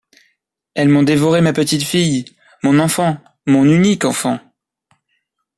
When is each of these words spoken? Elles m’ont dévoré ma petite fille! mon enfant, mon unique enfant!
Elles 0.73 0.89
m’ont 0.89 1.03
dévoré 1.03 1.41
ma 1.41 1.53
petite 1.53 1.83
fille! 1.83 2.25
mon 2.63 2.79
enfant, 2.79 3.21
mon 3.45 3.65
unique 3.65 4.03
enfant! 4.03 4.39